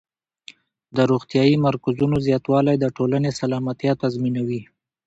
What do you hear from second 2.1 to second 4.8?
زیاتوالی د ټولنې سلامتیا تضمینوي.